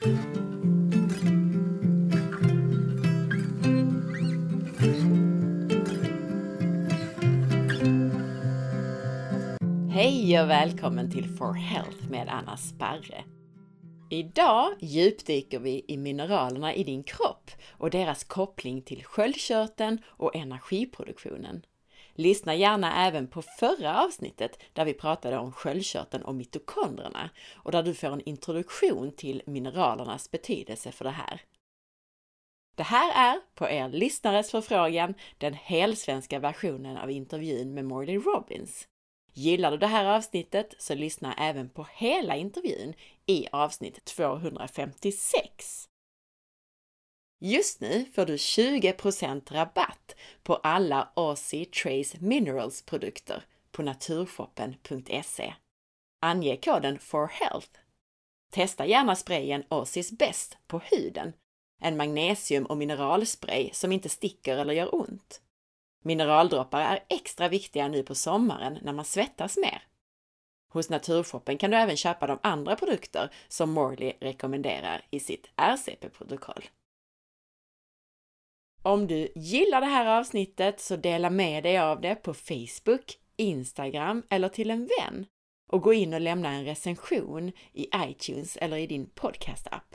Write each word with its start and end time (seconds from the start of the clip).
Hej 0.00 0.10
och 10.40 10.50
välkommen 10.50 11.10
till 11.10 11.28
For 11.28 11.52
Health 11.52 12.10
med 12.10 12.28
Anna 12.28 12.56
Sparre. 12.56 13.24
Idag 14.10 14.72
djupdyker 14.80 15.58
vi 15.58 15.84
i 15.88 15.96
mineralerna 15.96 16.74
i 16.74 16.84
din 16.84 17.02
kropp 17.02 17.50
och 17.70 17.90
deras 17.90 18.24
koppling 18.24 18.82
till 18.82 19.04
sköldkörteln 19.04 19.98
och 20.06 20.36
energiproduktionen. 20.36 21.62
Lyssna 22.20 22.54
gärna 22.54 23.06
även 23.06 23.26
på 23.26 23.42
förra 23.42 24.04
avsnittet 24.04 24.62
där 24.72 24.84
vi 24.84 24.94
pratade 24.94 25.38
om 25.38 25.52
sköldkörteln 25.52 26.24
och 26.24 26.34
mitokondrierna 26.34 27.30
och 27.54 27.72
där 27.72 27.82
du 27.82 27.94
får 27.94 28.08
en 28.08 28.28
introduktion 28.28 29.12
till 29.12 29.42
mineralernas 29.46 30.30
betydelse 30.30 30.92
för 30.92 31.04
det 31.04 31.10
här. 31.10 31.40
Det 32.74 32.82
här 32.82 33.32
är, 33.32 33.40
på 33.54 33.68
er 33.68 33.88
lyssnares 33.88 34.50
förfrågan, 34.50 35.14
den 35.38 35.54
helsvenska 35.54 36.38
versionen 36.38 36.96
av 36.96 37.10
intervjun 37.10 37.74
med 37.74 37.84
Morley 37.84 38.18
Robbins. 38.18 38.88
Gillar 39.32 39.70
du 39.70 39.76
det 39.76 39.86
här 39.86 40.04
avsnittet 40.04 40.74
så 40.78 40.94
lyssna 40.94 41.34
även 41.34 41.68
på 41.68 41.86
hela 41.92 42.36
intervjun 42.36 42.94
i 43.26 43.48
avsnitt 43.52 44.04
256. 44.04 45.88
Just 47.40 47.80
nu 47.80 48.04
får 48.14 48.26
du 48.26 48.36
20% 48.36 49.52
rabatt 49.52 50.14
på 50.42 50.54
alla 50.54 51.08
AC 51.14 51.54
Trace 51.82 52.16
Minerals 52.20 52.82
produkter 52.82 53.44
på 53.70 53.82
naturshoppen.se. 53.82 55.54
Ange 56.22 56.56
koden 56.56 56.98
FORHEALTH. 56.98 57.78
Testa 58.50 58.86
gärna 58.86 59.16
sprayen 59.16 59.64
Aussies 59.68 60.12
Best 60.12 60.58
på 60.66 60.78
huden, 60.78 61.32
en 61.80 61.96
magnesium 61.96 62.66
och 62.66 62.76
mineralspray 62.76 63.70
som 63.72 63.92
inte 63.92 64.08
sticker 64.08 64.56
eller 64.56 64.72
gör 64.72 64.94
ont. 64.94 65.40
Mineraldroppar 66.04 66.80
är 66.80 67.04
extra 67.08 67.48
viktiga 67.48 67.88
nu 67.88 68.02
på 68.02 68.14
sommaren 68.14 68.78
när 68.82 68.92
man 68.92 69.04
svettas 69.04 69.56
mer. 69.56 69.82
Hos 70.72 70.90
Naturshoppen 70.90 71.58
kan 71.58 71.70
du 71.70 71.76
även 71.76 71.96
köpa 71.96 72.26
de 72.26 72.38
andra 72.42 72.76
produkter 72.76 73.32
som 73.48 73.70
Morley 73.70 74.12
rekommenderar 74.20 75.06
i 75.10 75.20
sitt 75.20 75.50
RCP-protokoll. 75.56 76.64
Om 78.88 79.06
du 79.06 79.28
gillar 79.34 79.80
det 79.80 79.86
här 79.86 80.18
avsnittet 80.18 80.80
så 80.80 80.96
dela 80.96 81.30
med 81.30 81.62
dig 81.62 81.78
av 81.78 82.00
det 82.00 82.14
på 82.14 82.34
Facebook, 82.34 83.18
Instagram 83.36 84.22
eller 84.30 84.48
till 84.48 84.70
en 84.70 84.88
vän 84.98 85.26
och 85.70 85.82
gå 85.82 85.92
in 85.92 86.14
och 86.14 86.20
lämna 86.20 86.48
en 86.48 86.64
recension 86.64 87.52
i 87.72 87.88
iTunes 87.96 88.56
eller 88.56 88.76
i 88.76 88.86
din 88.86 89.06
podcast-app. 89.06 89.94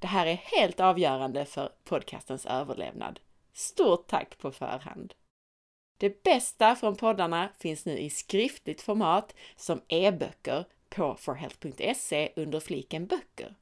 Det 0.00 0.06
här 0.06 0.26
är 0.26 0.34
helt 0.34 0.80
avgörande 0.80 1.44
för 1.44 1.72
podcastens 1.84 2.46
överlevnad. 2.46 3.20
Stort 3.52 4.06
tack 4.06 4.38
på 4.38 4.52
förhand! 4.52 5.14
Det 5.98 6.22
bästa 6.22 6.76
från 6.76 6.96
poddarna 6.96 7.48
finns 7.58 7.86
nu 7.86 7.98
i 7.98 8.10
skriftligt 8.10 8.82
format 8.82 9.34
som 9.56 9.80
e-böcker 9.88 10.64
på 10.88 11.16
forhealth.se 11.18 12.32
under 12.36 12.60
fliken 12.60 13.06
böcker. 13.06 13.54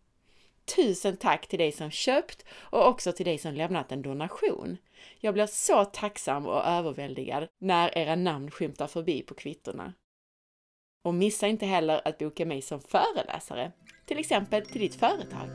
Tusen 0.64 1.16
tack 1.16 1.46
till 1.46 1.58
dig 1.58 1.72
som 1.72 1.90
köpt 1.90 2.44
och 2.50 2.88
också 2.88 3.12
till 3.12 3.26
dig 3.26 3.38
som 3.38 3.54
lämnat 3.54 3.92
en 3.92 4.02
donation. 4.02 4.76
Jag 5.20 5.34
blir 5.34 5.46
så 5.46 5.84
tacksam 5.84 6.46
och 6.46 6.66
överväldigad 6.66 7.48
när 7.60 7.98
era 7.98 8.16
namn 8.16 8.50
skymtar 8.50 8.86
förbi 8.86 9.22
på 9.22 9.34
kvittorna. 9.34 9.92
Och 11.04 11.14
missa 11.14 11.46
inte 11.46 11.66
heller 11.66 12.08
att 12.08 12.18
boka 12.18 12.46
mig 12.46 12.62
som 12.62 12.80
föreläsare, 12.80 13.72
till 14.06 14.18
exempel 14.18 14.66
till 14.66 14.80
ditt 14.80 14.94
företag. 14.94 15.48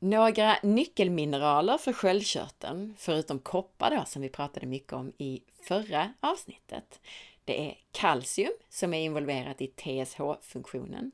Några 0.00 0.56
nyckelmineraler 0.62 1.78
för 1.78 1.92
sköldkörteln, 1.92 2.94
förutom 2.98 3.38
koppar 3.38 3.90
då 3.90 4.04
som 4.06 4.22
vi 4.22 4.28
pratade 4.28 4.66
mycket 4.66 4.92
om 4.92 5.12
i 5.18 5.42
förra 5.68 6.14
avsnittet. 6.20 7.00
Det 7.44 7.68
är 7.70 7.78
kalcium 7.92 8.52
som 8.68 8.94
är 8.94 9.00
involverat 9.00 9.60
i 9.60 9.66
TSH-funktionen, 9.66 11.12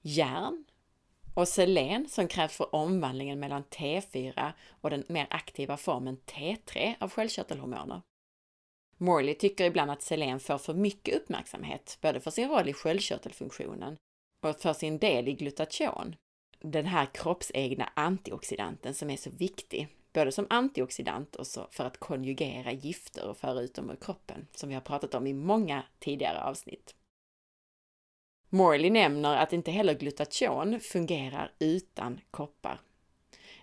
järn 0.00 0.64
och 1.34 1.48
selen 1.48 2.08
som 2.08 2.28
krävs 2.28 2.56
för 2.56 2.74
omvandlingen 2.74 3.40
mellan 3.40 3.64
T4 3.64 4.52
och 4.80 4.90
den 4.90 5.04
mer 5.08 5.26
aktiva 5.30 5.76
formen 5.76 6.16
T3 6.26 6.94
av 7.00 7.10
sköldkörtelhormoner. 7.10 8.02
Morley 8.96 9.34
tycker 9.34 9.64
ibland 9.64 9.90
att 9.90 10.02
selen 10.02 10.40
får 10.40 10.58
för 10.58 10.74
mycket 10.74 11.14
uppmärksamhet, 11.14 11.98
både 12.00 12.20
för 12.20 12.30
sin 12.30 12.48
roll 12.48 12.68
i 12.68 12.72
sköldkörtelfunktionen 12.72 13.96
och 14.40 14.60
för 14.60 14.72
sin 14.72 14.98
del 14.98 15.28
i 15.28 15.32
glutation, 15.32 16.16
den 16.58 16.86
här 16.86 17.06
kroppsegna 17.14 17.92
antioxidanten 17.94 18.94
som 18.94 19.10
är 19.10 19.16
så 19.16 19.30
viktig, 19.30 19.88
både 20.14 20.32
som 20.32 20.46
antioxidant 20.50 21.36
och 21.36 21.46
så 21.46 21.68
för 21.70 21.84
att 21.84 21.98
konjugera 21.98 22.72
gifter 22.72 23.28
och 23.28 23.36
föra 23.36 23.60
ut 23.60 23.74
dem 23.74 23.90
ur 23.90 23.96
kroppen, 23.96 24.46
som 24.54 24.68
vi 24.68 24.74
har 24.74 24.82
pratat 24.82 25.14
om 25.14 25.26
i 25.26 25.32
många 25.32 25.82
tidigare 25.98 26.42
avsnitt. 26.42 26.94
Morley 28.48 28.90
nämner 28.90 29.36
att 29.36 29.52
inte 29.52 29.70
heller 29.70 29.94
glutation 29.94 30.80
fungerar 30.80 31.52
utan 31.58 32.20
koppar. 32.30 32.80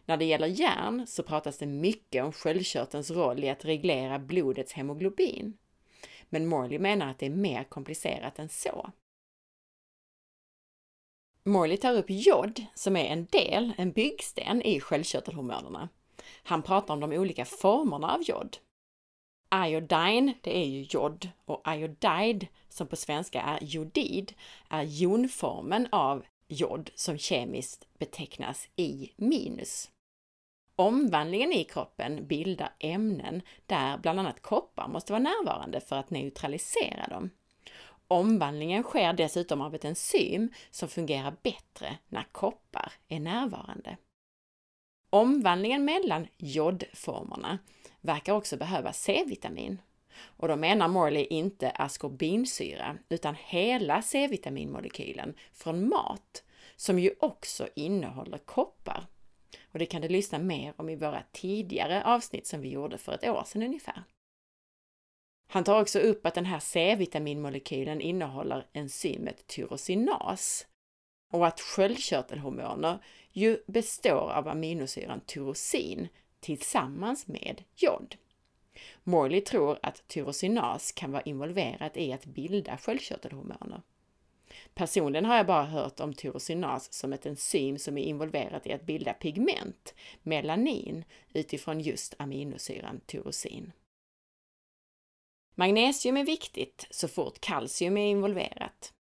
När 0.05 0.17
det 0.17 0.25
gäller 0.25 0.47
järn 0.47 1.07
så 1.07 1.23
pratas 1.23 1.57
det 1.57 1.65
mycket 1.65 2.23
om 2.23 2.31
sköldkörtelns 2.31 3.11
roll 3.11 3.43
i 3.43 3.49
att 3.49 3.65
reglera 3.65 4.19
blodets 4.19 4.73
hemoglobin. 4.73 5.57
Men 6.29 6.47
Morley 6.47 6.79
menar 6.79 7.11
att 7.11 7.19
det 7.19 7.25
är 7.25 7.29
mer 7.29 7.63
komplicerat 7.63 8.39
än 8.39 8.49
så. 8.49 8.91
Morley 11.43 11.77
tar 11.77 11.93
upp 11.93 12.05
jod 12.09 12.65
som 12.75 12.95
är 12.95 13.05
en 13.05 13.25
del, 13.25 13.73
en 13.77 13.91
byggsten 13.91 14.61
i 14.61 14.79
sköldkörtelhormonerna. 14.79 15.89
Han 16.43 16.61
pratar 16.61 16.93
om 16.93 16.99
de 16.99 17.11
olika 17.11 17.45
formerna 17.45 18.13
av 18.13 18.21
jod. 18.21 18.57
Iodine, 19.55 20.33
det 20.41 20.57
är 20.57 20.65
ju 20.65 20.81
jod 20.81 21.29
och 21.45 21.63
iodide, 21.67 22.47
som 22.69 22.87
på 22.87 22.95
svenska 22.95 23.41
är 23.41 23.59
jodid, 23.63 24.33
är 24.69 24.83
jonformen 24.83 25.87
av 25.91 26.25
jod 26.47 26.89
som 26.95 27.17
kemiskt 27.17 27.87
betecknas 27.97 28.69
I 28.75 29.11
minus. 29.15 29.89
Omvandlingen 30.75 31.51
i 31.51 31.63
kroppen 31.63 32.27
bildar 32.27 32.73
ämnen 32.79 33.41
där 33.65 33.97
bland 33.97 34.19
annat 34.19 34.41
koppar 34.41 34.87
måste 34.87 35.13
vara 35.13 35.23
närvarande 35.23 35.81
för 35.81 35.95
att 35.95 36.09
neutralisera 36.09 37.07
dem. 37.07 37.29
Omvandlingen 38.07 38.83
sker 38.83 39.13
dessutom 39.13 39.61
av 39.61 39.75
ett 39.75 39.85
enzym 39.85 40.53
som 40.71 40.89
fungerar 40.89 41.35
bättre 41.43 41.97
när 42.07 42.23
koppar 42.31 42.93
är 43.07 43.19
närvarande. 43.19 43.97
Omvandlingen 45.13 45.85
mellan 45.85 46.27
jodformerna 46.37 47.59
verkar 48.01 48.33
också 48.33 48.57
behöva 48.57 48.93
C-vitamin. 48.93 49.81
Och 50.23 50.47
då 50.47 50.55
menar 50.55 50.87
Morley 50.87 51.25
inte 51.25 51.69
askorbinsyra 51.69 52.97
utan 53.09 53.35
hela 53.35 54.01
C-vitaminmolekylen 54.01 55.33
från 55.53 55.89
mat 55.89 56.43
som 56.75 56.99
ju 56.99 57.11
också 57.19 57.67
innehåller 57.75 58.37
koppar. 58.37 59.05
Och 59.71 59.79
det 59.79 59.85
kan 59.85 60.01
du 60.01 60.07
lyssna 60.07 60.39
mer 60.39 60.73
om 60.77 60.89
i 60.89 60.95
våra 60.95 61.23
tidigare 61.31 62.03
avsnitt 62.03 62.47
som 62.47 62.61
vi 62.61 62.69
gjorde 62.69 62.97
för 62.97 63.13
ett 63.13 63.23
år 63.23 63.43
sedan 63.45 63.63
ungefär. 63.63 64.03
Han 65.47 65.63
tar 65.63 65.81
också 65.81 65.99
upp 65.99 66.25
att 66.25 66.35
den 66.35 66.45
här 66.45 66.59
C-vitaminmolekylen 66.59 68.01
innehåller 68.01 68.67
enzymet 68.73 69.47
tyrosinas 69.47 70.67
och 71.31 71.47
att 71.47 71.59
sköldkörtelhormoner 71.59 73.03
ju 73.31 73.63
består 73.67 74.31
av 74.31 74.47
aminosyran 74.47 75.21
tyrosin 75.21 76.07
tillsammans 76.39 77.27
med 77.27 77.63
jod. 77.75 78.15
Morley 79.03 79.41
tror 79.41 79.79
att 79.81 80.07
tyrosinas 80.07 80.91
kan 80.91 81.11
vara 81.11 81.21
involverat 81.21 81.97
i 81.97 82.13
att 82.13 82.25
bilda 82.25 82.77
sköldkörtelhormoner. 82.77 83.81
Personligen 84.73 85.25
har 85.25 85.37
jag 85.37 85.45
bara 85.45 85.65
hört 85.65 85.99
om 85.99 86.13
tyrosinas 86.13 86.93
som 86.93 87.13
ett 87.13 87.25
enzym 87.25 87.77
som 87.77 87.97
är 87.97 88.03
involverat 88.03 88.67
i 88.67 88.73
att 88.73 88.85
bilda 88.85 89.13
pigment, 89.13 89.93
melanin, 90.23 91.03
utifrån 91.33 91.79
just 91.79 92.15
aminosyran 92.19 93.01
tyrosin. 93.05 93.71
Magnesium 95.55 96.17
är 96.17 96.25
viktigt 96.25 96.87
så 96.89 97.07
fort 97.07 97.41
kalcium 97.41 97.97
är 97.97 98.07
involverat. 98.07 98.93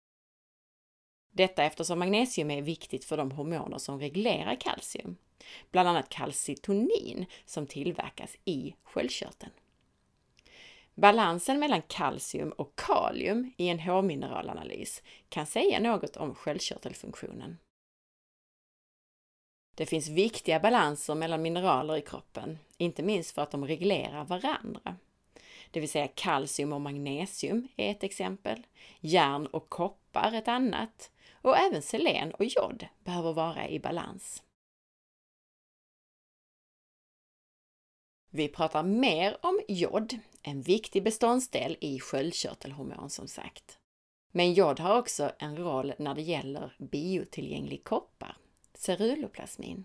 Detta 1.31 1.65
eftersom 1.65 1.99
magnesium 1.99 2.50
är 2.50 2.62
viktigt 2.62 3.05
för 3.05 3.17
de 3.17 3.31
hormoner 3.31 3.79
som 3.79 4.00
reglerar 4.00 4.55
kalcium, 4.61 5.17
bland 5.71 5.88
annat 5.88 6.09
kalcitonin 6.09 7.27
som 7.44 7.67
tillverkas 7.67 8.37
i 8.44 8.75
sköldkörteln. 8.82 9.53
Balansen 10.94 11.59
mellan 11.59 11.82
kalcium 11.82 12.50
och 12.50 12.77
kalium 12.77 13.53
i 13.56 13.69
en 13.69 13.81
hårmineralanalys 13.81 15.03
kan 15.29 15.47
säga 15.47 15.81
något 15.81 16.17
om 16.17 16.35
sköldkörtelfunktionen. 16.35 17.59
Det 19.75 19.87
finns 19.87 20.09
viktiga 20.09 20.61
balanser 20.61 21.15
mellan 21.15 21.43
mineraler 21.43 21.97
i 21.97 22.00
kroppen, 22.00 22.59
inte 22.76 23.03
minst 23.03 23.31
för 23.31 23.43
att 23.43 23.50
de 23.50 23.67
reglerar 23.67 24.25
varandra. 24.25 24.97
det 25.71 25.81
vill 25.81 25.88
säga 25.88 26.09
kalcium 26.09 26.73
och 26.73 26.81
magnesium 26.81 27.69
är 27.76 27.91
ett 27.91 28.03
exempel, 28.03 28.67
järn 29.00 29.47
och 29.47 29.69
koppar 29.69 30.33
ett 30.33 30.49
annat 30.49 31.11
och 31.42 31.58
även 31.58 31.82
selen 31.82 32.34
och 32.34 32.44
jod 32.44 32.87
behöver 33.04 33.32
vara 33.32 33.69
i 33.69 33.81
balans. 33.81 34.42
Vi 38.31 38.48
pratar 38.48 38.82
mer 38.82 39.37
om 39.42 39.60
jod, 39.69 40.19
en 40.42 40.62
viktig 40.62 41.02
beståndsdel 41.02 41.76
i 41.81 42.00
sköldkörtelhormon 42.00 43.10
som 43.10 43.28
sagt. 43.28 43.78
Men 44.32 44.54
jod 44.54 44.81
har 44.81 44.98
också 44.98 45.32
en 45.38 45.56
roll 45.56 45.92
när 45.98 46.14
det 46.14 46.22
gäller 46.22 46.76
biotillgänglig 46.78 47.84
koppar, 47.84 48.37
ceruloplasmin. 48.75 49.84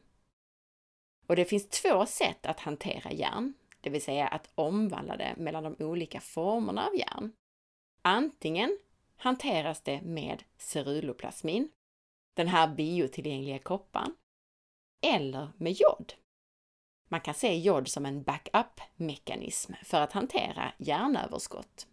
Och 1.27 1.35
det 1.35 1.45
finns 1.45 1.69
två 1.69 2.05
sätt 2.05 2.45
att 2.45 2.59
hantera 2.59 3.11
järn, 3.11 3.53
det 3.81 3.89
vill 3.89 4.03
säga 4.03 4.27
att 4.27 4.49
omvandla 4.55 5.17
det 5.17 5.35
mellan 5.37 5.63
de 5.63 5.85
olika 5.85 6.19
formerna 6.19 6.87
av 6.87 6.95
järn. 6.95 7.31
Antingen 8.01 8.77
hanteras 9.17 9.81
det 9.81 10.01
med 10.01 10.43
ceruloplasmin, 10.57 11.69
den 12.33 12.47
här 12.47 12.67
biotillgängliga 12.67 13.59
kopparn, 13.59 14.15
eller 15.01 15.49
med 15.57 15.71
jod. 15.71 16.13
Man 17.07 17.21
kan 17.21 17.33
se 17.33 17.57
jod 17.57 17.87
som 17.87 18.05
en 18.05 18.23
backup-mekanism 18.23 19.73
för 19.83 20.01
att 20.01 20.11
hantera 20.11 20.73
järnöverskott. 20.77 21.87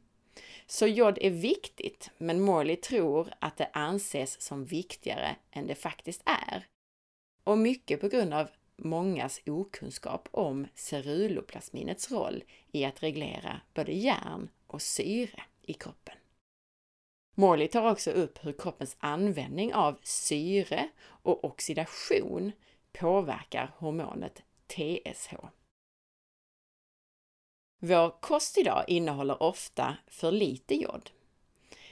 Så 0.66 0.86
jod 0.86 1.18
är 1.20 1.30
viktigt, 1.30 2.10
men 2.18 2.40
Morley 2.40 2.76
tror 2.76 3.34
att 3.38 3.56
det 3.56 3.70
anses 3.72 4.40
som 4.40 4.64
viktigare 4.64 5.36
än 5.50 5.66
det 5.66 5.74
faktiskt 5.74 6.22
är. 6.24 6.66
Och 7.44 7.58
mycket 7.58 8.00
på 8.00 8.08
grund 8.08 8.34
av 8.34 8.48
mångas 8.76 9.40
okunskap 9.46 10.28
om 10.30 10.66
ceruloplasminets 10.74 12.10
roll 12.10 12.44
i 12.72 12.84
att 12.84 13.02
reglera 13.02 13.60
både 13.74 13.92
järn 13.92 14.50
och 14.66 14.82
syre 14.82 15.42
i 15.62 15.72
kroppen. 15.72 16.14
Morley 17.34 17.68
tar 17.68 17.90
också 17.90 18.10
upp 18.10 18.38
hur 18.44 18.52
kroppens 18.52 18.96
användning 19.00 19.74
av 19.74 19.98
syre 20.02 20.88
och 21.04 21.44
oxidation 21.44 22.52
påverkar 22.92 23.74
hormonet 23.78 24.42
TSH. 24.66 25.34
Vår 27.78 28.20
kost 28.20 28.58
idag 28.58 28.84
innehåller 28.88 29.42
ofta 29.42 29.96
för 30.06 30.32
lite 30.32 30.74
jod. 30.74 31.10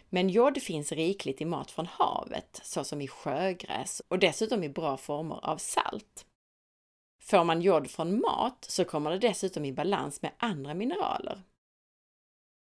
Men 0.08 0.28
jod 0.28 0.62
finns 0.62 0.92
rikligt 0.92 1.40
i 1.40 1.44
mat 1.44 1.70
från 1.70 1.86
havet, 1.86 2.60
såsom 2.62 3.00
i 3.00 3.08
sjögräs 3.08 4.02
och 4.08 4.18
dessutom 4.18 4.64
i 4.64 4.68
bra 4.68 4.96
former 4.96 5.44
av 5.44 5.56
salt. 5.56 6.26
Får 7.22 7.44
man 7.44 7.62
jod 7.62 7.90
från 7.90 8.20
mat 8.20 8.64
så 8.68 8.84
kommer 8.84 9.10
det 9.10 9.18
dessutom 9.18 9.64
i 9.64 9.72
balans 9.72 10.22
med 10.22 10.32
andra 10.38 10.74
mineraler. 10.74 11.42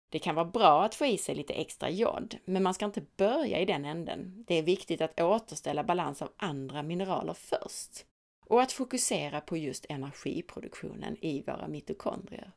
Det 0.09 0.19
kan 0.19 0.35
vara 0.35 0.45
bra 0.45 0.83
att 0.83 0.95
få 0.95 1.06
i 1.06 1.17
sig 1.17 1.35
lite 1.35 1.53
extra 1.53 1.89
jod, 1.89 2.38
men 2.45 2.63
man 2.63 2.73
ska 2.73 2.85
inte 2.85 3.06
börja 3.17 3.59
i 3.59 3.65
den 3.65 3.85
änden. 3.85 4.44
Det 4.47 4.56
är 4.56 4.63
viktigt 4.63 5.01
att 5.01 5.21
återställa 5.21 5.83
balans 5.83 6.21
av 6.21 6.31
andra 6.38 6.83
mineraler 6.83 7.33
först 7.33 8.06
och 8.45 8.61
att 8.61 8.71
fokusera 8.71 9.41
på 9.41 9.57
just 9.57 9.85
energiproduktionen 9.89 11.17
i 11.21 11.41
våra 11.41 11.67
mitokondrier. 11.67 12.51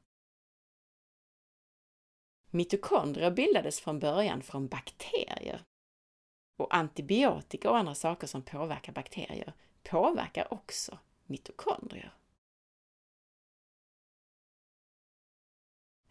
Mitokondrier 2.50 3.30
bildades 3.30 3.80
från 3.80 3.98
början 3.98 4.42
från 4.42 4.68
bakterier. 4.68 5.62
Och 6.58 6.74
antibiotika 6.76 7.70
och 7.70 7.78
andra 7.78 7.94
saker 7.94 8.26
som 8.26 8.42
påverkar 8.42 8.92
bakterier 8.92 9.52
påverkar 9.82 10.54
också 10.54 10.98
mitokondrier. 11.26 12.14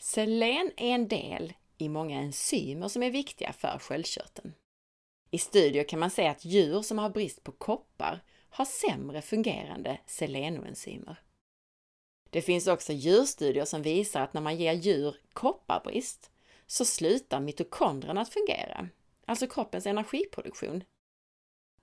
Selen 0.02 0.72
är 0.78 0.96
en 0.96 1.08
del 1.08 1.54
i 1.78 1.90
många 1.90 2.20
enzymer 2.20 2.88
som 2.88 3.04
är 3.04 3.12
viktiga 3.12 3.54
för 3.54 3.80
sköldkörteln. 3.80 4.54
I 5.32 5.38
studier 5.38 5.84
kan 5.84 6.00
man 6.00 6.10
se 6.10 6.28
att 6.28 6.46
djur 6.46 6.82
som 6.82 6.98
har 6.98 7.10
brist 7.10 7.44
på 7.44 7.52
koppar 7.52 8.24
har 8.50 8.66
sämre 8.66 9.22
fungerande 9.22 10.00
selenoenzymer. 10.06 11.20
Det 12.30 12.42
finns 12.42 12.68
också 12.68 12.94
djurstudier 12.94 13.66
som 13.66 13.82
visar 13.82 14.22
att 14.22 14.34
när 14.34 14.42
man 14.42 14.58
ger 14.58 14.74
djur 14.74 15.16
kopparbrist 15.34 16.32
så 16.68 16.86
slutar 16.86 17.40
mitokondrierna 17.40 18.22
att 18.22 18.34
fungera, 18.34 18.90
alltså 19.26 19.48
kroppens 19.48 19.86
energiproduktion. 19.86 20.84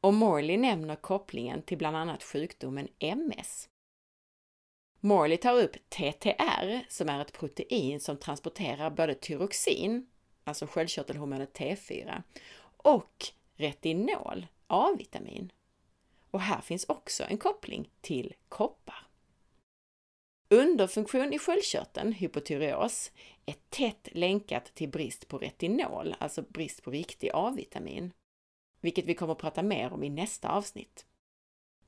Och 0.01 0.15
Morley 0.15 0.57
nämner 0.57 0.97
kopplingen 0.97 1.63
till 1.63 1.79
bland 1.79 1.97
annat 1.97 2.23
sjukdomen 2.23 2.89
MS. 2.99 3.69
Morley 5.01 5.39
tar 5.39 5.63
upp 5.63 5.77
TTR, 5.89 6.89
som 6.89 7.09
är 7.09 7.21
ett 7.21 7.33
protein 7.33 8.01
som 8.01 8.17
transporterar 8.17 8.91
både 8.91 9.15
tyroxin, 9.15 10.07
alltså 10.45 10.67
sköldkörtelhormonet 10.67 11.59
T4, 11.59 12.23
och 12.77 13.27
retinol, 13.57 14.47
A-vitamin. 14.67 15.53
Och 16.31 16.41
här 16.41 16.61
finns 16.61 16.85
också 16.85 17.25
en 17.25 17.39
koppling 17.39 17.91
till 18.01 18.35
koppar. 18.49 19.07
Underfunktion 20.51 21.33
i 21.33 21.39
sköldkörteln, 21.39 22.13
hypotyreos, 22.13 23.13
är 23.47 23.55
tätt 23.69 24.09
länkat 24.13 24.75
till 24.75 24.89
brist 24.89 25.29
på 25.29 25.39
retinol, 25.39 26.15
alltså 26.19 26.43
brist 26.43 26.83
på 26.83 26.91
riktig 26.91 27.31
A-vitamin, 27.35 28.13
vilket 28.81 29.05
vi 29.05 29.15
kommer 29.15 29.33
att 29.33 29.39
prata 29.39 29.63
mer 29.63 29.93
om 29.93 30.05
i 30.05 30.11
nästa 30.11 30.49
avsnitt. 30.49 31.07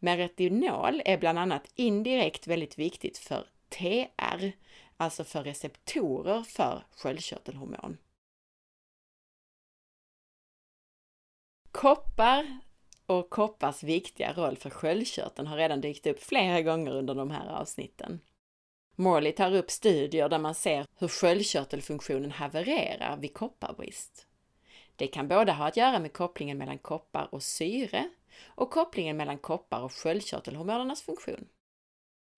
Men 0.01 0.17
retinol 0.17 1.03
är 1.05 1.19
bland 1.19 1.39
annat 1.39 1.73
indirekt 1.75 2.47
väldigt 2.47 2.79
viktigt 2.79 3.19
för 3.19 3.47
TR, 3.69 4.53
alltså 4.97 5.25
för 5.25 5.45
receptorer 5.45 6.43
för 6.43 6.85
sköldkörtelhormon. 6.97 7.97
Koppar 11.73 12.59
och 13.07 13.31
koppars 13.31 13.83
viktiga 13.83 14.33
roll 14.33 14.57
för 14.57 14.71
sköldkörteln 14.71 15.49
har 15.49 15.57
redan 15.57 15.81
dykt 15.81 16.07
upp 16.07 16.23
flera 16.23 16.63
gånger 16.63 16.93
under 16.93 17.15
de 17.15 17.31
här 17.31 17.49
avsnitten. 17.49 18.21
Morley 18.97 19.33
tar 19.33 19.55
upp 19.55 19.71
studier 19.71 20.29
där 20.29 20.39
man 20.39 20.55
ser 20.55 20.87
hur 20.99 21.09
sköldkörtelfunktionen 21.09 22.31
havererar 22.31 23.17
vid 23.17 23.35
kopparbrist. 23.35 24.27
Det 24.97 25.07
kan 25.07 25.29
både 25.29 25.53
ha 25.53 25.67
att 25.67 25.77
göra 25.77 25.99
med 25.99 26.13
kopplingen 26.13 26.59
mellan 26.59 26.79
koppar 26.79 27.29
och 27.35 27.43
syre 27.43 28.11
och 28.47 28.71
kopplingen 28.71 29.17
mellan 29.17 29.39
koppar 29.39 29.81
och 29.83 29.93
sköldkörtelhormonernas 29.93 31.03
funktion. 31.03 31.49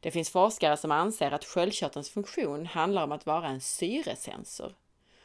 Det 0.00 0.10
finns 0.10 0.30
forskare 0.30 0.76
som 0.76 0.90
anser 0.90 1.30
att 1.30 1.44
sköldkörtelns 1.44 2.10
funktion 2.10 2.66
handlar 2.66 3.04
om 3.04 3.12
att 3.12 3.26
vara 3.26 3.48
en 3.48 3.60
syresensor. 3.60 4.74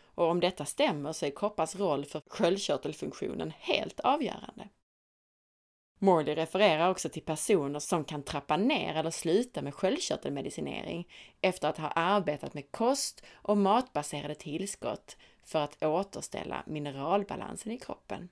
Och 0.03 0.29
om 0.29 0.39
detta 0.39 0.65
stämmer 0.65 1.13
så 1.13 1.25
är 1.25 1.31
koppars 1.31 1.75
roll 1.75 2.05
för 2.05 2.21
sköldkörtelfunktionen 2.27 3.53
helt 3.59 3.99
avgörande. 3.99 4.69
Morley 5.99 6.35
refererar 6.35 6.89
också 6.89 7.09
till 7.09 7.21
personer 7.21 7.79
som 7.79 8.03
kan 8.03 8.23
trappa 8.23 8.57
ner 8.57 8.95
eller 8.95 9.11
sluta 9.11 9.61
med 9.61 9.73
sköldkörtelmedicinering 9.73 11.07
efter 11.41 11.69
att 11.69 11.77
ha 11.77 11.87
arbetat 11.87 12.53
med 12.53 12.71
kost 12.71 13.25
och 13.33 13.57
matbaserade 13.57 14.35
tillskott 14.35 15.17
för 15.43 15.59
att 15.59 15.83
återställa 15.83 16.63
mineralbalansen 16.67 17.71
i 17.71 17.77
kroppen. 17.77 18.29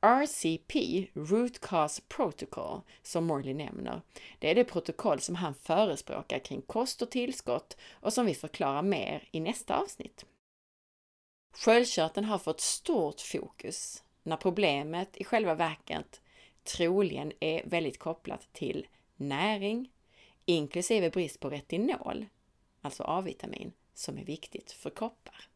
RCP, 0.00 1.06
Root 1.14 1.58
Cause 1.58 2.02
Protocol, 2.08 2.80
som 3.02 3.24
Morley 3.24 3.54
nämner, 3.54 4.02
det 4.38 4.50
är 4.50 4.54
det 4.54 4.64
protokoll 4.64 5.20
som 5.20 5.34
han 5.34 5.54
förespråkar 5.54 6.38
kring 6.38 6.62
kost 6.62 7.02
och 7.02 7.10
tillskott 7.10 7.76
och 7.92 8.12
som 8.12 8.26
vi 8.26 8.34
förklarar 8.34 8.82
mer 8.82 9.28
i 9.30 9.40
nästa 9.40 9.76
avsnitt. 9.78 10.26
Sköldkörteln 11.52 12.26
har 12.26 12.38
fått 12.38 12.60
stort 12.60 13.20
fokus 13.20 14.02
när 14.22 14.36
problemet 14.36 15.16
i 15.16 15.24
själva 15.24 15.54
verket 15.54 16.20
troligen 16.64 17.32
är 17.40 17.62
väldigt 17.66 17.98
kopplat 17.98 18.48
till 18.52 18.86
näring, 19.16 19.92
inklusive 20.44 21.10
brist 21.10 21.40
på 21.40 21.50
retinol, 21.50 22.26
alltså 22.80 23.02
A-vitamin, 23.02 23.72
som 23.94 24.18
är 24.18 24.24
viktigt 24.24 24.72
för 24.72 24.90
koppar. 24.90 25.48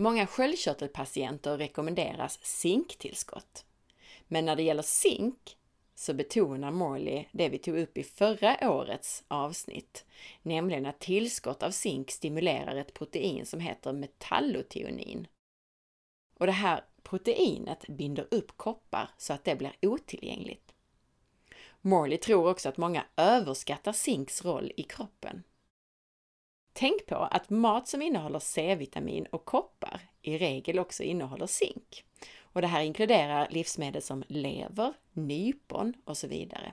Många 0.00 0.26
sköldkörtelpatienter 0.26 1.58
rekommenderas 1.58 2.38
zinktillskott. 2.42 3.64
Men 4.28 4.44
när 4.44 4.56
det 4.56 4.62
gäller 4.62 4.82
zink 4.82 5.56
så 5.94 6.14
betonar 6.14 6.70
Morley 6.70 7.24
det 7.32 7.48
vi 7.48 7.58
tog 7.58 7.78
upp 7.78 7.98
i 7.98 8.02
förra 8.02 8.70
årets 8.70 9.24
avsnitt, 9.28 10.04
nämligen 10.42 10.86
att 10.86 10.98
tillskott 10.98 11.62
av 11.62 11.70
zink 11.70 12.10
stimulerar 12.10 12.76
ett 12.76 12.94
protein 12.94 13.46
som 13.46 13.60
heter 13.60 13.92
metallotionin. 13.92 15.26
Och 16.34 16.46
det 16.46 16.52
här 16.52 16.84
proteinet 17.02 17.84
binder 17.88 18.26
upp 18.30 18.56
koppar 18.56 19.10
så 19.18 19.32
att 19.32 19.44
det 19.44 19.56
blir 19.56 19.72
otillgängligt. 19.82 20.74
Morley 21.80 22.18
tror 22.18 22.50
också 22.50 22.68
att 22.68 22.76
många 22.76 23.06
överskattar 23.16 23.92
zinks 23.92 24.44
roll 24.44 24.72
i 24.76 24.82
kroppen. 24.82 25.42
Tänk 26.72 27.06
på 27.06 27.14
att 27.14 27.50
mat 27.50 27.88
som 27.88 28.02
innehåller 28.02 28.38
C-vitamin 28.38 29.26
och 29.26 29.44
koppar 29.44 30.00
i 30.22 30.38
regel 30.38 30.78
också 30.78 31.02
innehåller 31.02 31.46
zink. 31.46 32.04
Och 32.40 32.60
det 32.60 32.66
här 32.66 32.82
inkluderar 32.82 33.48
livsmedel 33.50 34.02
som 34.02 34.24
lever, 34.28 34.92
nypon 35.12 35.94
och 36.04 36.16
så 36.16 36.26
vidare. 36.28 36.72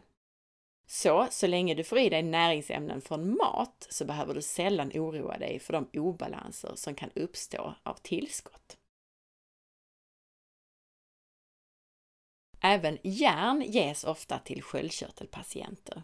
Så, 0.89 1.27
så 1.31 1.47
länge 1.47 1.73
du 1.73 1.83
får 1.83 1.99
i 1.99 2.09
dig 2.09 2.23
näringsämnen 2.23 3.01
från 3.01 3.37
mat 3.37 3.87
så 3.89 4.05
behöver 4.05 4.33
du 4.33 4.41
sällan 4.41 4.91
oroa 4.93 5.37
dig 5.37 5.59
för 5.59 5.73
de 5.73 5.89
obalanser 5.93 6.71
som 6.75 6.95
kan 6.95 7.09
uppstå 7.15 7.73
av 7.83 7.93
tillskott. 7.93 8.77
Även 12.61 12.97
järn 13.03 13.61
ges 13.61 14.03
ofta 14.03 14.39
till 14.39 14.63
sköldkörtelpatienter. 14.63 16.03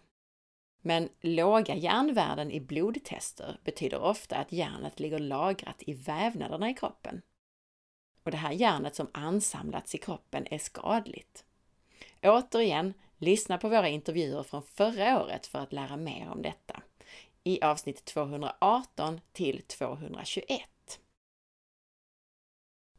Men 0.85 1.09
låga 1.21 1.75
järnvärden 1.75 2.51
i 2.51 2.59
blodtester 2.59 3.57
betyder 3.63 4.01
ofta 4.01 4.35
att 4.35 4.51
järnet 4.51 4.99
ligger 4.99 5.19
lagrat 5.19 5.83
i 5.83 5.93
vävnaderna 5.93 6.69
i 6.69 6.73
kroppen. 6.73 7.21
Och 8.23 8.31
det 8.31 8.37
här 8.37 8.51
järnet 8.51 8.95
som 8.95 9.07
ansamlats 9.13 9.95
i 9.95 9.97
kroppen 9.97 10.47
är 10.51 10.57
skadligt. 10.57 11.45
Återigen, 12.21 12.93
lyssna 13.17 13.57
på 13.57 13.69
våra 13.69 13.89
intervjuer 13.89 14.43
från 14.43 14.63
förra 14.63 15.23
året 15.23 15.47
för 15.47 15.59
att 15.59 15.73
lära 15.73 15.97
mer 15.97 16.29
om 16.29 16.41
detta 16.41 16.81
i 17.43 17.61
avsnitt 17.61 18.05
218 18.05 19.21
till 19.31 19.61
221. 19.61 20.69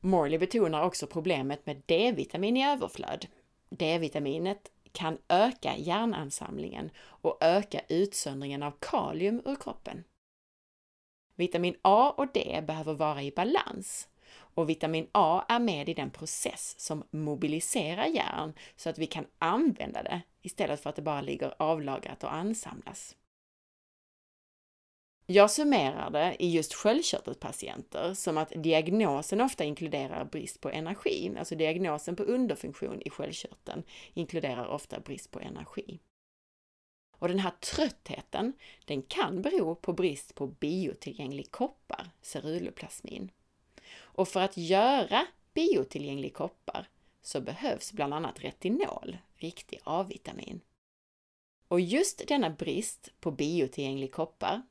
Morley 0.00 0.38
betonar 0.38 0.82
också 0.82 1.06
problemet 1.06 1.66
med 1.66 1.82
D-vitamin 1.86 2.56
i 2.56 2.66
överflöd. 2.66 3.26
D-vitaminet 3.68 4.70
kan 4.94 5.18
öka 5.28 5.76
järnansamlingen 5.76 6.90
och 6.98 7.38
öka 7.40 7.80
utsöndringen 7.88 8.62
av 8.62 8.72
kalium 8.78 9.42
ur 9.44 9.56
kroppen. 9.56 10.04
Vitamin 11.36 11.76
A 11.82 12.14
och 12.16 12.32
D 12.32 12.64
behöver 12.66 12.94
vara 12.94 13.22
i 13.22 13.30
balans 13.30 14.08
och 14.30 14.68
vitamin 14.68 15.08
A 15.12 15.44
är 15.48 15.58
med 15.58 15.88
i 15.88 15.94
den 15.94 16.10
process 16.10 16.80
som 16.80 17.04
mobiliserar 17.10 18.06
järn 18.06 18.52
så 18.76 18.90
att 18.90 18.98
vi 18.98 19.06
kan 19.06 19.26
använda 19.38 20.02
det 20.02 20.22
istället 20.42 20.80
för 20.80 20.90
att 20.90 20.96
det 20.96 21.02
bara 21.02 21.20
ligger 21.20 21.54
avlagrat 21.58 22.24
och 22.24 22.34
ansamlas. 22.34 23.16
Jag 25.26 25.50
summerar 25.50 26.10
det 26.10 26.36
i 26.38 26.50
just 26.50 26.74
sköldkörtelpatienter 26.74 28.14
som 28.14 28.38
att 28.38 28.52
diagnosen 28.56 29.40
ofta 29.40 29.64
inkluderar 29.64 30.24
brist 30.24 30.60
på 30.60 30.70
energi, 30.70 31.32
alltså 31.38 31.54
diagnosen 31.54 32.16
på 32.16 32.22
underfunktion 32.22 33.02
i 33.04 33.10
sköldkörteln 33.10 33.82
inkluderar 34.14 34.66
ofta 34.66 35.00
brist 35.00 35.30
på 35.30 35.40
energi. 35.40 36.00
Och 37.18 37.28
den 37.28 37.38
här 37.38 37.50
tröttheten, 37.50 38.52
den 38.84 39.02
kan 39.02 39.42
bero 39.42 39.74
på 39.74 39.92
brist 39.92 40.34
på 40.34 40.46
biotillgänglig 40.46 41.50
koppar, 41.50 42.10
ceruloplasmin. 42.22 43.30
Och 43.96 44.28
för 44.28 44.40
att 44.40 44.56
göra 44.56 45.26
biotillgänglig 45.54 46.34
koppar 46.34 46.88
så 47.22 47.40
behövs 47.40 47.92
bland 47.92 48.14
annat 48.14 48.44
retinol, 48.44 49.18
riktig 49.34 49.80
A-vitamin. 49.84 50.60
Och 51.68 51.80
just 51.80 52.28
denna 52.28 52.50
brist 52.50 53.08
på 53.20 53.30
biotillgänglig 53.30 54.12
koppar 54.12 54.62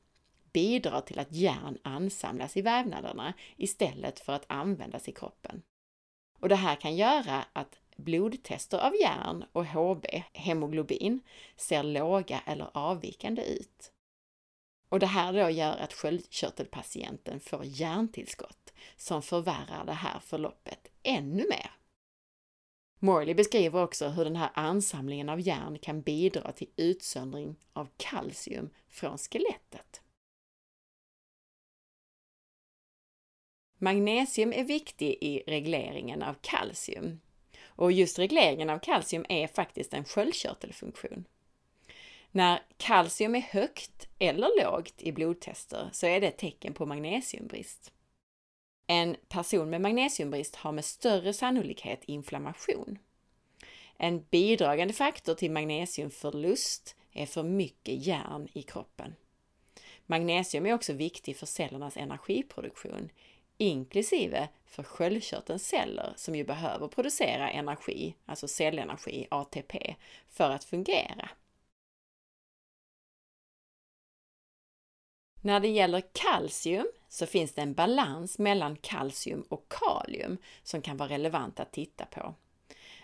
bidrar 0.54 1.00
till 1.00 1.18
att 1.18 1.32
järn 1.32 1.78
ansamlas 1.82 2.56
i 2.56 2.62
vävnaderna 2.62 3.34
istället 3.56 4.20
för 4.20 4.32
att 4.32 4.44
användas 4.46 5.08
i 5.08 5.12
kroppen. 5.12 5.62
Och 6.38 6.48
det 6.48 6.56
här 6.56 6.76
kan 6.76 6.96
göra 6.96 7.44
att 7.52 7.78
blodtester 7.96 8.78
av 8.78 8.94
järn 8.94 9.44
och 9.52 9.66
HB, 9.66 10.06
hemoglobin, 10.32 11.20
ser 11.56 11.82
låga 11.82 12.40
eller 12.46 12.70
avvikande 12.74 13.42
ut. 13.42 13.92
Och 14.88 15.00
det 15.00 15.06
här 15.06 15.32
då 15.32 15.50
gör 15.50 15.76
att 15.76 15.92
sköldkörtelpatienten 15.92 17.40
får 17.40 17.64
järntillskott 17.64 18.72
som 18.96 19.22
förvärrar 19.22 19.84
det 19.86 19.92
här 19.92 20.20
förloppet 20.20 20.88
ännu 21.02 21.46
mer. 21.48 21.70
Morley 22.98 23.34
beskriver 23.34 23.82
också 23.82 24.08
hur 24.08 24.24
den 24.24 24.36
här 24.36 24.50
ansamlingen 24.54 25.28
av 25.28 25.40
järn 25.40 25.78
kan 25.78 26.02
bidra 26.02 26.52
till 26.52 26.70
utsöndring 26.76 27.56
av 27.72 27.88
kalcium 27.96 28.70
från 28.88 29.18
skelettet. 29.18 30.03
Magnesium 33.78 34.52
är 34.52 34.64
viktig 34.64 35.18
i 35.20 35.42
regleringen 35.46 36.22
av 36.22 36.34
kalcium. 36.40 37.20
Och 37.66 37.92
just 37.92 38.18
regleringen 38.18 38.70
av 38.70 38.78
kalcium 38.78 39.26
är 39.28 39.46
faktiskt 39.46 39.94
en 39.94 40.04
sköldkörtelfunktion. 40.04 41.24
När 42.30 42.62
kalcium 42.76 43.34
är 43.34 43.40
högt 43.40 44.08
eller 44.18 44.62
lågt 44.62 45.02
i 45.02 45.12
blodtester 45.12 45.88
så 45.92 46.06
är 46.06 46.20
det 46.20 46.26
ett 46.26 46.38
tecken 46.38 46.74
på 46.74 46.86
magnesiumbrist. 46.86 47.92
En 48.86 49.16
person 49.28 49.70
med 49.70 49.80
magnesiumbrist 49.80 50.56
har 50.56 50.72
med 50.72 50.84
större 50.84 51.32
sannolikhet 51.32 52.04
inflammation. 52.04 52.98
En 53.96 54.24
bidragande 54.30 54.94
faktor 54.94 55.34
till 55.34 55.50
magnesiumförlust 55.50 56.96
är 57.12 57.26
för 57.26 57.42
mycket 57.42 58.06
järn 58.06 58.48
i 58.52 58.62
kroppen. 58.62 59.14
Magnesium 60.06 60.66
är 60.66 60.74
också 60.74 60.92
viktig 60.92 61.36
för 61.36 61.46
cellernas 61.46 61.96
energiproduktion, 61.96 63.08
inklusive 63.58 64.48
för 64.66 64.82
sköldkörtelns 64.82 65.68
celler 65.68 66.12
som 66.16 66.34
ju 66.34 66.44
behöver 66.44 66.88
producera 66.88 67.50
energi, 67.50 68.14
alltså 68.26 68.48
cellenergi, 68.48 69.26
ATP, 69.30 69.96
för 70.28 70.50
att 70.50 70.64
fungera. 70.64 71.28
När 75.44 75.60
det 75.60 75.68
gäller 75.68 76.02
kalcium 76.12 76.86
så 77.08 77.26
finns 77.26 77.54
det 77.54 77.62
en 77.62 77.74
balans 77.74 78.38
mellan 78.38 78.76
kalcium 78.76 79.42
och 79.48 79.68
kalium 79.68 80.38
som 80.62 80.82
kan 80.82 80.96
vara 80.96 81.08
relevant 81.08 81.60
att 81.60 81.72
titta 81.72 82.06
på. 82.06 82.34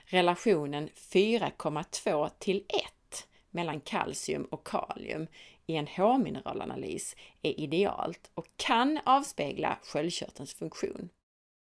Relationen 0.04 0.88
4,2 0.88 2.30
till 2.38 2.64
1 2.68 3.26
mellan 3.50 3.80
kalcium 3.80 4.44
och 4.44 4.66
kalium 4.66 5.26
i 5.70 5.76
en 5.76 5.86
H-mineralanalys 5.96 7.16
är 7.42 7.60
idealt 7.60 8.30
och 8.34 8.46
kan 8.56 8.98
avspegla 9.04 9.78
sköldkörtelns 9.82 10.54
funktion. 10.54 11.08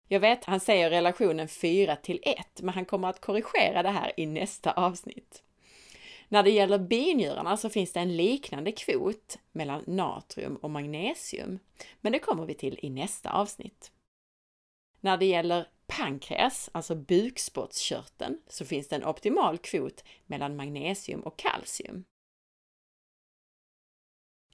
Jag 0.07 0.19
vet, 0.19 0.45
han 0.45 0.59
säger 0.59 0.89
relationen 0.89 1.47
4 1.47 1.95
till 1.95 2.19
1, 2.23 2.61
men 2.61 2.73
han 2.73 2.85
kommer 2.85 3.07
att 3.07 3.21
korrigera 3.21 3.83
det 3.83 3.89
här 3.89 4.11
i 4.17 4.25
nästa 4.25 4.71
avsnitt. 4.71 5.43
När 6.27 6.43
det 6.43 6.51
gäller 6.51 6.79
binjurarna 6.79 7.57
så 7.57 7.69
finns 7.69 7.93
det 7.93 7.99
en 7.99 8.17
liknande 8.17 8.71
kvot 8.71 9.39
mellan 9.51 9.83
natrium 9.87 10.55
och 10.55 10.71
magnesium, 10.71 11.59
men 12.01 12.11
det 12.11 12.19
kommer 12.19 12.45
vi 12.45 12.53
till 12.53 12.79
i 12.81 12.89
nästa 12.89 13.31
avsnitt. 13.31 13.91
När 14.99 15.17
det 15.17 15.25
gäller 15.25 15.67
pankreas, 15.87 16.69
alltså 16.73 16.95
bukspottkörteln, 16.95 18.41
så 18.47 18.65
finns 18.65 18.87
det 18.87 18.95
en 18.95 19.05
optimal 19.05 19.57
kvot 19.57 20.03
mellan 20.25 20.55
magnesium 20.55 21.21
och 21.21 21.39
kalcium. 21.39 22.03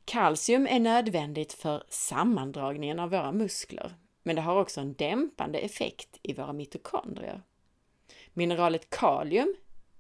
Kalcium 0.09 0.67
är 0.67 0.79
nödvändigt 0.79 1.53
för 1.53 1.83
sammandragningen 1.89 2.99
av 2.99 3.09
våra 3.09 3.31
muskler, 3.31 3.95
men 4.23 4.35
det 4.35 4.41
har 4.41 4.61
också 4.61 4.81
en 4.81 4.93
dämpande 4.93 5.59
effekt 5.59 6.19
i 6.21 6.33
våra 6.33 6.53
mitokondrier. 6.53 7.41
Mineralet 8.33 8.89
kalium 8.89 9.55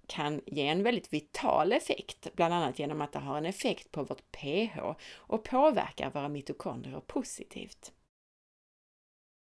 kan 0.07 0.41
ge 0.45 0.67
en 0.67 0.83
väldigt 0.83 1.13
vital 1.13 1.71
effekt, 1.71 2.27
bland 2.35 2.53
annat 2.53 2.79
genom 2.79 3.01
att 3.01 3.11
det 3.11 3.19
har 3.19 3.37
en 3.37 3.45
effekt 3.45 3.91
på 3.91 4.03
vårt 4.03 4.31
pH 4.31 4.79
och 5.15 5.43
påverkar 5.43 6.11
våra 6.11 6.29
mitokondrier 6.29 6.99
positivt. 6.99 7.93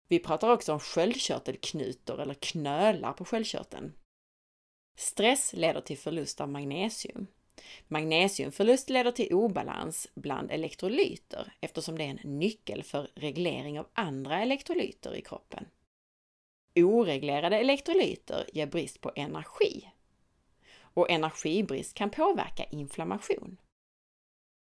Vi 0.07 0.19
pratar 0.19 0.49
också 0.49 0.73
om 0.73 0.79
sköldkörtelknutor 0.79 2.21
eller 2.21 2.33
knölar 2.33 3.13
på 3.13 3.25
sköldkörteln. 3.25 3.93
Stress 4.97 5.53
leder 5.53 5.81
till 5.81 5.97
förlust 5.97 6.41
av 6.41 6.49
magnesium. 6.49 7.27
Magnesiumförlust 7.87 8.89
leder 8.89 9.11
till 9.11 9.33
obalans 9.33 10.07
bland 10.15 10.51
elektrolyter 10.51 11.53
eftersom 11.61 11.97
det 11.97 12.03
är 12.03 12.09
en 12.09 12.39
nyckel 12.39 12.83
för 12.83 13.11
reglering 13.15 13.79
av 13.79 13.87
andra 13.93 14.41
elektrolyter 14.41 15.15
i 15.15 15.21
kroppen. 15.21 15.65
Oreglerade 16.75 17.57
elektrolyter 17.57 18.45
ger 18.53 18.67
brist 18.67 19.01
på 19.01 19.11
energi 19.15 19.89
och 20.93 21.09
energibrist 21.09 21.93
kan 21.93 22.09
påverka 22.09 22.63
inflammation. 22.63 23.57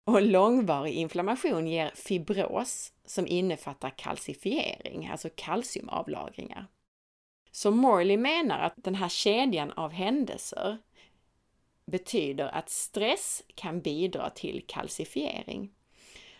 Och 0.06 0.22
långvarig 0.22 0.94
inflammation 0.94 1.66
ger 1.66 1.90
fibros 1.94 2.92
som 3.04 3.26
innefattar 3.26 3.90
kalcifiering, 3.90 5.06
alltså 5.06 5.28
kalciumavlagringar. 5.34 6.66
Så 7.50 7.70
Morley 7.70 8.16
menar 8.16 8.58
att 8.58 8.74
den 8.76 8.94
här 8.94 9.08
kedjan 9.08 9.70
av 9.72 9.90
händelser 9.90 10.78
betyder 11.88 12.48
att 12.48 12.70
stress 12.70 13.42
kan 13.54 13.80
bidra 13.80 14.30
till 14.30 14.64
kalcifiering. 14.68 15.72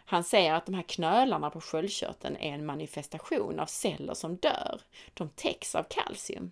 Han 0.04 0.24
säger 0.24 0.54
att 0.54 0.66
de 0.66 0.74
här 0.74 0.82
knölarna 0.82 1.50
på 1.50 1.60
sköldkörteln 1.60 2.36
är 2.36 2.52
en 2.52 2.66
manifestation 2.66 3.60
av 3.60 3.66
celler 3.66 4.14
som 4.14 4.36
dör. 4.36 4.80
De 5.14 5.28
täcks 5.28 5.74
av 5.74 5.82
kalcium. 5.82 6.50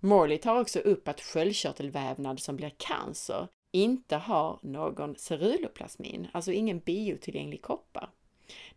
Morley 0.00 0.38
tar 0.38 0.60
också 0.60 0.78
upp 0.78 1.08
att 1.08 1.20
sköldkörtelvävnad 1.20 2.40
som 2.40 2.56
blir 2.56 2.72
cancer 2.76 3.48
inte 3.72 4.16
har 4.16 4.58
någon 4.62 5.16
ceruloplasmin, 5.16 6.28
alltså 6.32 6.52
ingen 6.52 6.78
biotillgänglig 6.78 7.62
koppar. 7.62 8.10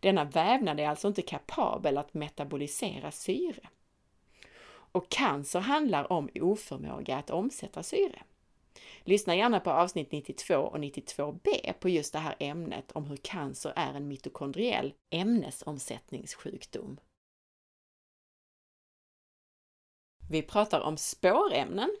Denna 0.00 0.24
vävnad 0.24 0.80
är 0.80 0.88
alltså 0.88 1.08
inte 1.08 1.22
kapabel 1.22 1.98
att 1.98 2.14
metabolisera 2.14 3.10
syre. 3.10 3.68
Och 4.92 5.08
cancer 5.08 5.60
handlar 5.60 6.12
om 6.12 6.28
oförmåga 6.34 7.16
att 7.16 7.30
omsätta 7.30 7.82
syre. 7.82 8.22
Lyssna 9.04 9.36
gärna 9.36 9.60
på 9.60 9.70
avsnitt 9.70 10.12
92 10.12 10.54
och 10.54 10.78
92b 10.78 11.72
på 11.80 11.88
just 11.88 12.12
det 12.12 12.18
här 12.18 12.34
ämnet 12.38 12.92
om 12.92 13.04
hur 13.04 13.16
cancer 13.16 13.72
är 13.76 13.94
en 13.94 14.08
mitokondriell 14.08 14.94
ämnesomsättningssjukdom. 15.10 17.00
Vi 20.30 20.42
pratar 20.42 20.80
om 20.80 20.96
spårämnen. 20.96 21.96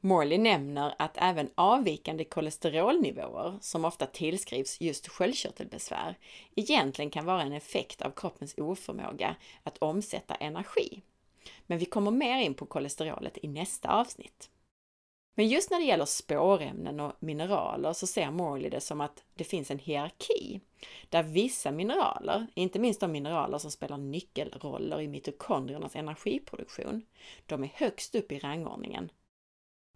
Morley 0.00 0.38
nämner 0.38 0.94
att 0.98 1.16
även 1.16 1.50
avvikande 1.54 2.24
kolesterolnivåer, 2.24 3.58
som 3.60 3.84
ofta 3.84 4.06
tillskrivs 4.06 4.80
just 4.80 5.08
sköldkörtelbesvär, 5.08 6.18
egentligen 6.56 7.10
kan 7.10 7.24
vara 7.24 7.42
en 7.42 7.52
effekt 7.52 8.02
av 8.02 8.10
kroppens 8.10 8.54
oförmåga 8.58 9.36
att 9.62 9.78
omsätta 9.78 10.34
energi. 10.34 11.02
Men 11.66 11.78
vi 11.78 11.84
kommer 11.84 12.10
mer 12.10 12.38
in 12.38 12.54
på 12.54 12.66
kolesterolet 12.66 13.38
i 13.42 13.48
nästa 13.48 13.88
avsnitt. 13.88 14.50
Men 15.34 15.48
just 15.48 15.70
när 15.70 15.78
det 15.78 15.84
gäller 15.84 16.04
spårämnen 16.04 17.00
och 17.00 17.12
mineraler 17.20 17.92
så 17.92 18.06
ser 18.06 18.30
Morley 18.30 18.70
det 18.70 18.80
som 18.80 19.00
att 19.00 19.24
det 19.34 19.44
finns 19.44 19.70
en 19.70 19.78
hierarki 19.78 20.60
där 21.08 21.22
vissa 21.22 21.72
mineraler, 21.72 22.46
inte 22.54 22.78
minst 22.78 23.00
de 23.00 23.12
mineraler 23.12 23.58
som 23.58 23.70
spelar 23.70 23.96
nyckelroller 23.96 25.00
i 25.00 25.08
mitokondriernas 25.08 25.96
energiproduktion, 25.96 27.02
de 27.46 27.64
är 27.64 27.70
högst 27.74 28.14
upp 28.14 28.32
i 28.32 28.38
rangordningen. 28.38 29.10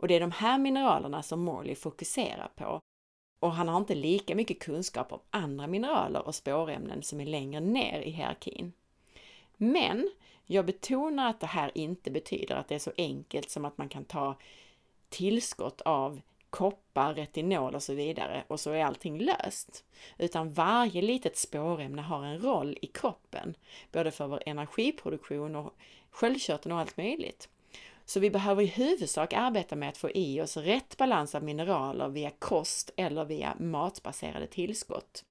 Och 0.01 0.09
det 0.09 0.15
är 0.15 0.21
de 0.21 0.33
här 0.33 0.59
mineralerna 0.59 1.23
som 1.23 1.41
Morley 1.41 1.75
fokuserar 1.75 2.51
på 2.57 2.81
och 3.41 3.53
han 3.53 3.69
har 3.69 3.77
inte 3.77 3.95
lika 3.95 4.35
mycket 4.35 4.59
kunskap 4.59 5.13
om 5.13 5.21
andra 5.31 5.67
mineraler 5.67 6.27
och 6.27 6.35
spårämnen 6.35 7.03
som 7.03 7.21
är 7.21 7.27
längre 7.27 7.61
ner 7.61 8.01
i 8.01 8.11
hierarkin. 8.11 8.73
Men 9.59 10.11
jag 10.47 10.67
betonar 10.67 11.31
att 11.31 11.41
det 11.41 11.47
här 11.47 11.71
inte 11.75 12.11
betyder 12.11 12.55
att 12.57 12.69
det 12.69 12.75
är 12.75 12.79
så 12.79 12.93
enkelt 12.97 13.50
som 13.50 13.65
att 13.65 13.79
man 13.79 13.88
kan 13.88 14.05
ta 14.05 14.37
tillskott 15.09 15.81
av 15.81 16.21
koppar, 16.50 17.15
retinol 17.15 17.75
och 17.75 17.83
så 17.83 17.95
vidare 17.95 18.45
och 18.49 18.61
så 18.61 18.71
är 18.71 18.85
allting 18.85 19.21
löst. 19.21 19.85
Utan 20.19 20.53
varje 20.53 21.03
litet 21.03 21.37
spårämne 21.37 22.03
har 22.03 22.25
en 22.25 22.43
roll 22.43 22.79
i 22.83 22.87
kroppen, 22.87 23.57
både 23.93 24.11
för 24.11 24.27
vår 24.27 24.43
energiproduktion 24.47 25.57
och 25.57 25.75
sköldkörteln 26.11 26.73
och 26.73 26.81
allt 26.81 26.97
möjligt. 26.97 27.49
Så 28.05 28.21
vi 28.21 28.31
behöver 28.31 28.62
i 28.62 28.67
huvudsak 28.67 29.33
arbeta 29.33 29.77
med 29.77 29.88
att 29.88 29.97
få 29.97 30.11
i 30.11 30.41
oss 30.41 30.57
rätt 30.57 30.97
balans 30.97 31.35
av 31.35 31.43
mineraler 31.43 32.09
via 32.09 32.31
kost 32.31 32.91
eller 32.97 33.25
via 33.25 33.57
matbaserade 33.59 34.47
tillskott. 34.47 35.25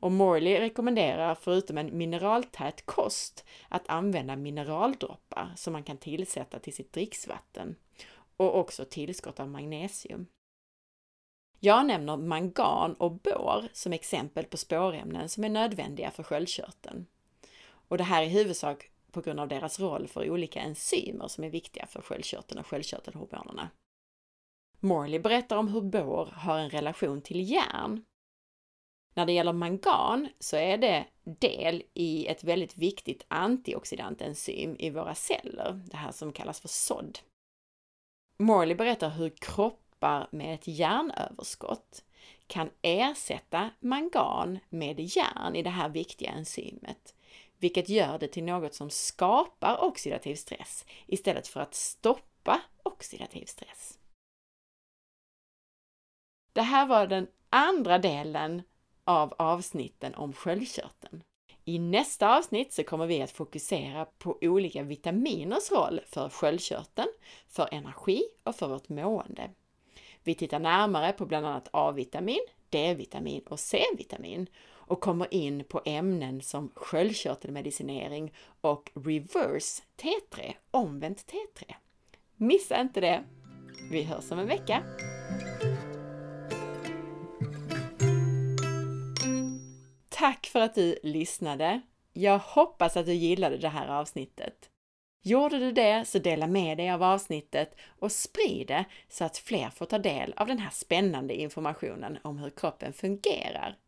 Och 0.00 0.12
Morley 0.12 0.60
rekommenderar 0.60 1.34
förutom 1.34 1.78
en 1.78 1.98
mineraltät 1.98 2.86
kost 2.86 3.44
att 3.68 3.88
använda 3.88 4.36
mineraldroppar 4.36 5.52
som 5.56 5.72
man 5.72 5.82
kan 5.82 5.96
tillsätta 5.96 6.58
till 6.58 6.74
sitt 6.74 6.92
dricksvatten 6.92 7.76
och 8.36 8.58
också 8.58 8.84
tillskott 8.84 9.40
av 9.40 9.48
magnesium. 9.48 10.26
Jag 11.62 11.86
nämner 11.86 12.16
mangan 12.16 12.94
och 12.94 13.12
bor 13.12 13.68
som 13.72 13.92
exempel 13.92 14.44
på 14.44 14.56
spårämnen 14.56 15.28
som 15.28 15.44
är 15.44 15.48
nödvändiga 15.48 16.10
för 16.10 16.22
sköldkörteln. 16.22 17.06
Och 17.62 17.98
det 17.98 18.04
här 18.04 18.22
är 18.22 18.26
i 18.26 18.28
huvudsak 18.28 18.90
på 19.10 19.20
grund 19.20 19.40
av 19.40 19.48
deras 19.48 19.80
roll 19.80 20.08
för 20.08 20.30
olika 20.30 20.60
enzymer 20.60 21.28
som 21.28 21.44
är 21.44 21.50
viktiga 21.50 21.86
för 21.86 22.02
sköldkörteln 22.02 22.60
och 22.60 22.66
sköldkörtelhormonerna. 22.66 23.70
Morley 24.80 25.20
berättar 25.20 25.56
om 25.56 25.68
hur 25.68 25.80
bor 25.80 26.26
har 26.26 26.58
en 26.58 26.70
relation 26.70 27.22
till 27.22 27.50
järn. 27.50 28.04
När 29.20 29.26
det 29.26 29.32
gäller 29.32 29.52
mangan 29.52 30.28
så 30.38 30.56
är 30.56 30.78
det 30.78 31.06
del 31.24 31.82
i 31.94 32.26
ett 32.26 32.44
väldigt 32.44 32.76
viktigt 32.76 33.24
antioxidantenzym 33.28 34.76
i 34.78 34.90
våra 34.90 35.14
celler, 35.14 35.82
det 35.90 35.96
här 35.96 36.12
som 36.12 36.32
kallas 36.32 36.60
för 36.60 36.68
SOD. 36.68 37.18
Morley 38.38 38.74
berättar 38.74 39.10
hur 39.10 39.28
kroppar 39.28 40.28
med 40.30 40.54
ett 40.54 40.68
järnöverskott 40.68 42.04
kan 42.46 42.70
ersätta 42.82 43.70
mangan 43.80 44.58
med 44.68 45.00
järn 45.00 45.56
i 45.56 45.62
det 45.62 45.70
här 45.70 45.88
viktiga 45.88 46.30
enzymet, 46.30 47.14
vilket 47.58 47.88
gör 47.88 48.18
det 48.18 48.28
till 48.28 48.44
något 48.44 48.74
som 48.74 48.90
skapar 48.90 49.84
oxidativ 49.84 50.34
stress 50.34 50.86
istället 51.06 51.48
för 51.48 51.60
att 51.60 51.74
stoppa 51.74 52.60
oxidativ 52.82 53.44
stress. 53.44 53.98
Det 56.52 56.62
här 56.62 56.86
var 56.86 57.06
den 57.06 57.26
andra 57.50 57.98
delen 57.98 58.62
av 59.10 59.34
avsnitten 59.38 60.14
om 60.14 60.32
sköldkörteln. 60.32 61.22
I 61.64 61.78
nästa 61.78 62.36
avsnitt 62.36 62.72
så 62.72 62.84
kommer 62.84 63.06
vi 63.06 63.22
att 63.22 63.30
fokusera 63.30 64.04
på 64.04 64.38
olika 64.40 64.82
vitaminers 64.82 65.70
roll 65.70 66.00
för 66.06 66.28
sköldkörteln, 66.28 67.08
för 67.48 67.68
energi 67.72 68.22
och 68.44 68.56
för 68.56 68.68
vårt 68.68 68.88
mående. 68.88 69.50
Vi 70.24 70.34
tittar 70.34 70.58
närmare 70.58 71.12
på 71.12 71.26
bland 71.26 71.46
annat 71.46 71.68
A-vitamin, 71.72 72.40
D-vitamin 72.70 73.42
och 73.46 73.60
C-vitamin 73.60 74.46
och 74.66 75.00
kommer 75.00 75.34
in 75.34 75.64
på 75.64 75.82
ämnen 75.84 76.42
som 76.42 76.72
sköldkörtelmedicinering 76.74 78.34
och 78.60 78.90
reverse 78.94 79.82
T3, 79.96 80.54
omvänt 80.70 81.32
T3. 81.32 81.74
Missa 82.36 82.80
inte 82.80 83.00
det! 83.00 83.24
Vi 83.90 84.02
hörs 84.02 84.32
om 84.32 84.38
en 84.38 84.46
vecka! 84.46 84.82
Tack 90.20 90.46
för 90.46 90.60
att 90.60 90.74
du 90.74 90.98
lyssnade! 91.02 91.80
Jag 92.12 92.38
hoppas 92.38 92.96
att 92.96 93.06
du 93.06 93.12
gillade 93.12 93.56
det 93.58 93.68
här 93.68 93.88
avsnittet. 93.88 94.70
Gjorde 95.22 95.58
du 95.58 95.72
det 95.72 96.04
så 96.04 96.18
dela 96.18 96.46
med 96.46 96.76
dig 96.76 96.90
av 96.90 97.02
avsnittet 97.02 97.74
och 97.98 98.12
sprid 98.12 98.66
det 98.66 98.84
så 99.08 99.24
att 99.24 99.38
fler 99.38 99.70
får 99.70 99.86
ta 99.86 99.98
del 99.98 100.34
av 100.36 100.46
den 100.46 100.58
här 100.58 100.70
spännande 100.70 101.34
informationen 101.34 102.18
om 102.22 102.38
hur 102.38 102.50
kroppen 102.50 102.92
fungerar. 102.92 103.78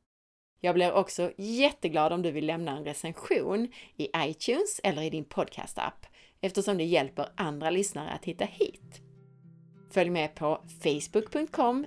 Jag 0.60 0.74
blir 0.74 0.92
också 0.92 1.32
jätteglad 1.36 2.12
om 2.12 2.22
du 2.22 2.30
vill 2.30 2.46
lämna 2.46 2.76
en 2.76 2.84
recension 2.84 3.68
i 3.96 4.08
iTunes 4.16 4.80
eller 4.82 5.02
i 5.02 5.10
din 5.10 5.24
podcastapp 5.24 6.06
eftersom 6.40 6.78
det 6.78 6.84
hjälper 6.84 7.28
andra 7.34 7.70
lyssnare 7.70 8.10
att 8.10 8.24
hitta 8.24 8.44
hit. 8.44 9.11
Följ 9.92 10.10
med 10.10 10.34
på 10.34 10.60
facebook.com 10.82 11.86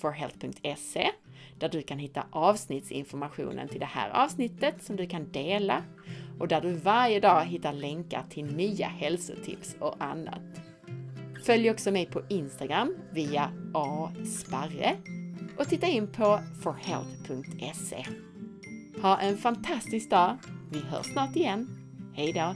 forhealth.se 0.00 1.10
där 1.58 1.68
du 1.68 1.82
kan 1.82 1.98
hitta 1.98 2.26
avsnittsinformationen 2.30 3.68
till 3.68 3.80
det 3.80 3.86
här 3.86 4.10
avsnittet 4.24 4.74
som 4.84 4.96
du 4.96 5.06
kan 5.06 5.32
dela 5.32 5.82
och 6.38 6.48
där 6.48 6.60
du 6.60 6.72
varje 6.72 7.20
dag 7.20 7.44
hittar 7.44 7.72
länkar 7.72 8.24
till 8.30 8.56
nya 8.56 8.86
hälsotips 8.86 9.76
och 9.80 9.94
annat. 9.98 10.42
Följ 11.44 11.70
också 11.70 11.90
mig 11.90 12.06
på 12.06 12.22
Instagram 12.28 12.94
via 13.12 13.50
asparre 13.74 14.96
och 15.58 15.68
titta 15.68 15.86
in 15.86 16.06
på 16.06 16.40
forhealth.se. 16.62 18.06
Ha 19.02 19.18
en 19.18 19.36
fantastisk 19.36 20.10
dag! 20.10 20.36
Vi 20.72 20.80
hörs 20.80 21.06
snart 21.06 21.36
igen. 21.36 21.68
Hejdå! 22.14 22.54